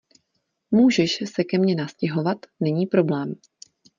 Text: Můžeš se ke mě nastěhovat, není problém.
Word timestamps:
Můžeš 0.71 1.21
se 1.33 1.43
ke 1.43 1.57
mě 1.57 1.75
nastěhovat, 1.75 2.37
není 2.61 2.85
problém. 2.87 3.35